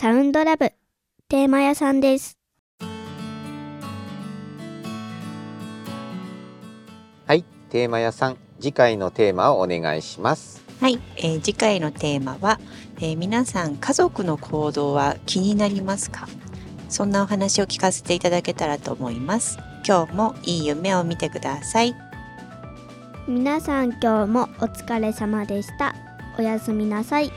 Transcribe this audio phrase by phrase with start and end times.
[0.00, 0.72] サウンドラブ
[1.28, 2.38] テーマ屋さんです。
[7.26, 10.64] はい、テーマ屋さん、次回のテーマをお願いします。
[10.80, 12.58] はい、えー次回のテーマは、
[12.96, 16.26] えー皆さん家族の行動は気になりますか？
[16.88, 19.58] そんなお話を聞かせていただけたらと思います。
[19.86, 21.94] 今日もいい夢を見てください。
[23.28, 25.94] 皆さん今日もお疲れ様でした。
[26.38, 27.30] おやすみなさい。